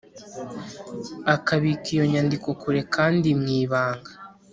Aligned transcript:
akabika 1.35 1.87
iyo 1.95 2.05
nyandiko 2.11 2.49
kure 2.61 2.81
kandi 2.95 3.29
mu 3.41 3.47
ibanga; 3.61 4.11